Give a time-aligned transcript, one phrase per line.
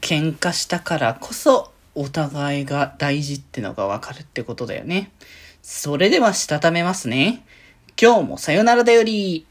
[0.00, 5.10] 喧嘩したからこそ、お互いが大事ってのがわかるってことだよね。
[5.62, 7.44] それでは、したためますね。
[8.00, 9.46] 今日もさよならだより。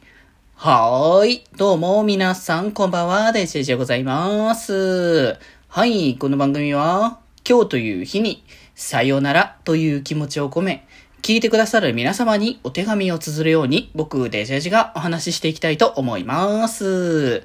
[0.55, 1.43] はーい。
[1.57, 3.31] どうも、皆さん、こんばんは。
[3.31, 5.37] デジェジでございます。
[5.67, 6.17] はい。
[6.17, 8.43] この番組は、今日という日に、
[8.75, 10.85] さよならという気持ちを込め、
[11.21, 17.43] 聞いてくださる皆様にお手紙を綴るように、僕、デジェジがお話ししていきたいと思います。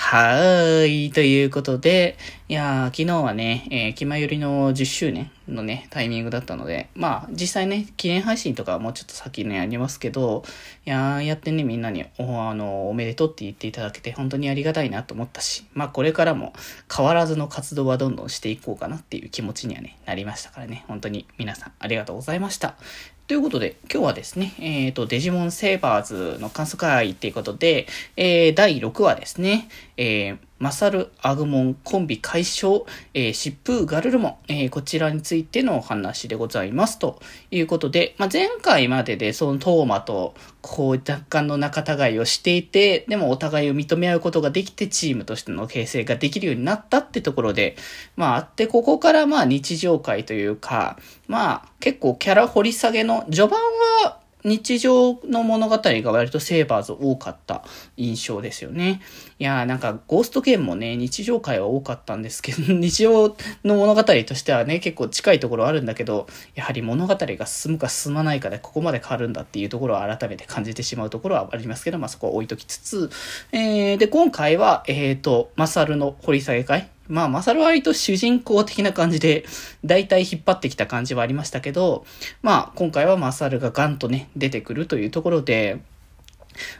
[0.00, 1.10] はーい。
[1.10, 2.16] ということで、
[2.48, 10.44] いやー、昨日はね、えー、気まよりの10周年のね、タイミングだったので、まあ、実際ね、記念配信とかはもうちょっと先にありますけど、
[10.86, 16.52] いやー、やってね、みんなにお、あの、おめでとうって言っていただけて、本当にありがたいなと思ったし、まあ、これからも
[16.96, 22.76] 変わらずの活動はどんどんしていこうかなっていう気持ちにはね、なりましたからね、本当に皆さんありがとうございました。
[23.28, 27.86] ということで、今日はですね、えっ、と、デジモンセーバーズの感想会っていうことで、
[28.16, 36.98] えー、第6話ですね、えー、マサル、アグモン、コンビ解消、えー、疾風、ガルルモン、えー、こちらについてのお話でございます。
[36.98, 47.76] ということで、まあ、前回まででそのトーマと、こう、若干の仲違いをしていて、でもお互いを認め合うことができて、チームとしての形成ができるようになったってところで、
[48.16, 53.60] まあ、あって、ここからまあ、日常会というか、まあ、結構キャラ掘り下げの、序盤
[54.04, 57.64] は、日常の物語が割とセーバーズ多かった
[57.96, 59.00] 印象ですよね。
[59.38, 73.10] いやーなんかゴーストゲームもね、日常回は多かったんですけど、 日常の物語としてはね、結構近いところあるんだけど、やはり物語が進むか進まないかでここまで変わるんだっていうところは改めて感じてしまうところはありますけど、まあそこは置いときつつ、
[73.50, 79.44] えー、で、今回は、えっ、ー、と、マサルの掘り下げ会まあ、マサル割と主人公的な感じで、
[79.84, 82.04] 大体引っ張ってきた感じはありましたけど、
[82.42, 85.80] まあ、今回はマサルがガンとね、出てくるというところで、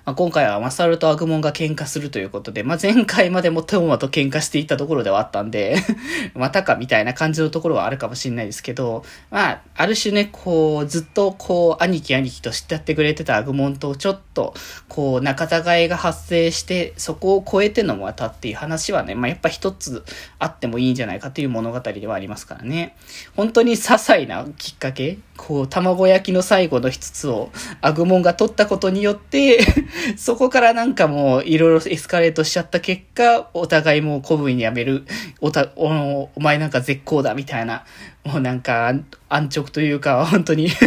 [0.04, 5.76] まあ、今回はマサルとアグモンが喧嘩するということで、まあ、前回までもトーマと喧嘩していったところではあったんで
[6.34, 14.54] またかみたいな感じのところはあるかもしれないですけど、まあ、ある種ね、こう、ずっとこう、兄貴兄貴としてやってくれてたアグモンとちょっとと、
[14.88, 20.04] こう、仲違いが発生して、そこを超えてのまたっていう話はね、まあ、やっぱ一つ
[20.38, 22.94] あってもいいんじゃないかという物語ではありますからね。
[23.34, 27.50] 本当に些細なきっかけこう、卵焼きの最後の一つを
[27.80, 29.58] アグモンが取ったことによって
[30.16, 35.04] そこからなんかもういろいろエスカレートしちゃった結果、お互いもう古文やめる、
[35.40, 37.84] おた、お、お前なんか絶好だみたいな、
[38.22, 38.94] もうなんか
[39.28, 40.68] 安直というか、本当に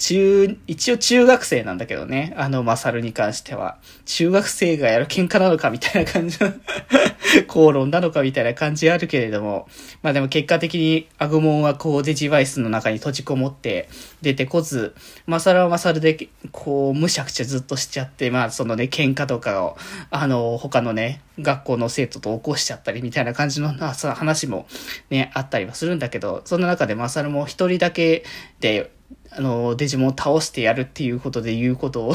[0.00, 2.32] 中、一応中学生なんだけどね。
[2.38, 3.76] あの、マサルに関しては。
[4.06, 6.52] 中学生がやる喧嘩なのかみたいな感じの
[7.46, 9.68] 口論なのかみたいな感じあるけれども。
[10.02, 13.90] まあでも結果的にアグモンはこうデジバイスの中に閉じこもって
[14.22, 14.94] 出てこず、
[15.26, 19.76] マサルはマサルでこうむしゃくちゃずっとしちゃって、まあそのね、喧嘩とかを、
[20.10, 24.66] あの、他のね、学校の生徒と起こしちゃったりみたいな感じの話も
[25.10, 28.24] ね、あったりはするんだけど、そんな中でマサルも一人だけ
[28.60, 28.90] で、
[29.32, 32.14] あの、デジモンを倒してやるっていうことで言うことを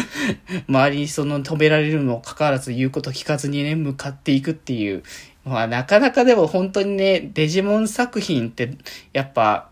[0.68, 5.02] 周りにその止められるにもかかわらず言うこと聞かずにね、向かっていくっていう。
[5.44, 8.76] まあなかなかでも本当にね、デジモン作品って、
[9.12, 9.68] やっぱ、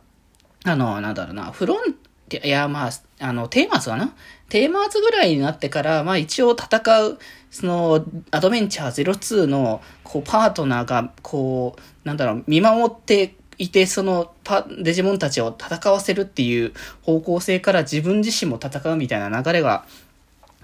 [0.64, 1.94] あの、なんだろうな、フロン
[2.28, 2.90] テいや、まあ、
[3.20, 4.14] あの、テーマズかな？
[4.48, 7.18] テーマズぐらいになってから、まあ一応戦う、
[7.50, 14.33] その、アドベンチャー02の、こう、パートナーが、こう、なんだろう、見守っていて、その、
[14.78, 16.72] デジモンたちを戦わせるっていう
[17.02, 19.86] 方向性から自分自身も戦うみたいな流れが、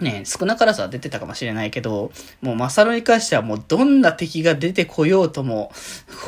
[0.00, 5.72] ね、少なからずは出てたかもしれないけど、もうマサロに関してはもうどんな敵が出てこようとも、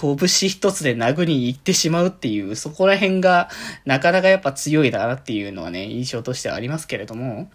[0.00, 3.48] 拳一つで殴りに行ってしまうっていう、そこら辺が
[3.86, 7.50] なかなかやっぱ強いだなっていうのはね、印象としてはありますけれども、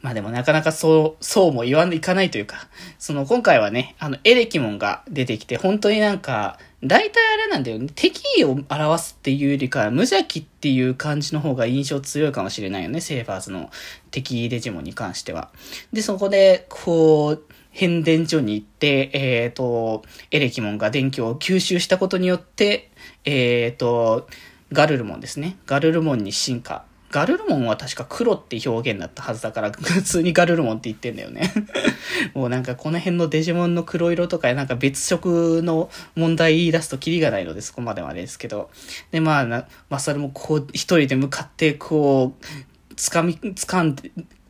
[0.00, 7.88] まあでもなかなかそう、そうも言わんいかないというか、その今回はね、あの、エレキモンが出てきて、本当になんか、大体あれなんだよね。
[7.94, 13.00] 敵意を表すっていうよりか、無邪気っていう感じの方が印象強いかもしれないよね。
[13.00, 13.70] セーバーズの
[14.10, 15.50] 敵デジモンに関しては。
[15.92, 22.90] で、そこで、こう、変電所に行って、えっ、ー、と、エレキモンが電気を吸収したことによって、
[23.24, 24.28] えっ、ー、と、
[24.72, 25.56] ガルルモンですね。
[25.66, 31.52] ガルルモンに進化ガルルモンは確か黒って表現だったはずだから、普通にガルルモンって言ってんだよね
[32.34, 38.70] もうなんかこの辺のデジモンの黒色とかなんか別色の問題言い出すとキリがないのでそこまではですけど。
[39.10, 43.96] で、まあな、マサルもこう一人で向かってこう、掴み、掴ん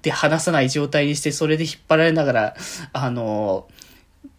[0.02, 2.56] で離さない状態にして、それで引っ張られながら、
[2.92, 3.66] あの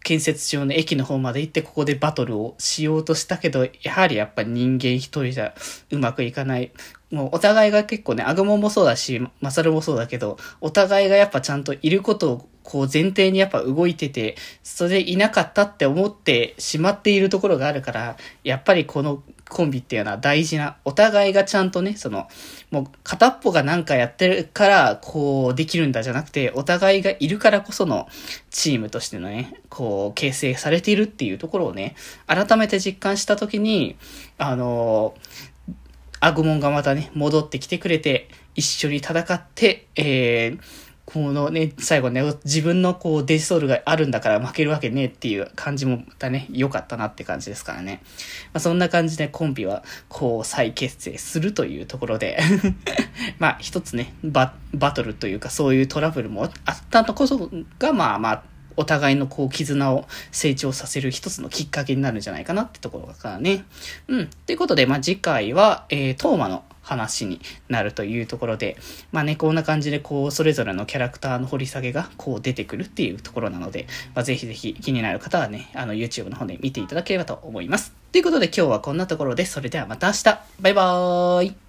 [0.04, 5.54] 建設中の駅の方まで行ってここでバトルをしようとしたけど、やはりやっぱ人間一人じゃ
[5.90, 6.70] うまくいかない。
[7.10, 22.26] もうお互いが結構ね、アグモンもそうだし、マサルもそうだけど、お互いがやっぱちゃんといることをこう前提にやっぱ動いてて、それでいなかったって思ってしまっているところがあるから、やっぱりこのコンビっていうのは大事な、お互いがちゃんとね、その、
[22.70, 28.08] もう片っぽがなんかやってるから、こうできるんだじゃなくて、お互いがいるからこその
[28.50, 31.94] チームとしてのね、こう形成されているっていうところをね、
[32.26, 33.96] 改めて実感したときに、
[34.38, 35.14] あの
[36.20, 40.60] アグモンがまたね、戻ってきてくれて、一緒に戦って、えー、
[41.14, 48.02] このね、最後ね、自分のこうデジソールがあるんだから負けるわけねえっていう感じもまたね、良かったなって感じですからね。
[48.52, 52.40] まあ、そんな感じでコンビはこう再結成するというところで
[53.38, 58.42] まあ一つねバ、バトルというかそういうトラブルもあったとこそがまあまあ
[58.76, 63.64] お互いのこう絆を成長させる一つのきっかけになるんじゃないかなってところからね。
[64.08, 64.30] うん。
[64.46, 68.76] ということで、まあ、次回は、えー、トーマの話になるというところで、
[69.10, 77.92] まあね、こんな感じでこう、それぞれのキャラクターの掘り下げがこう出てくるっていうところなので、まあ、ぜひぜひ気になる方はね、あの YouTube の方で見ていただければと思います。
[78.12, 80.24] ということで今日はこんなところで、それではまた明日
[80.60, 81.63] バイバーイ